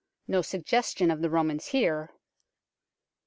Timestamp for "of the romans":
1.11-1.67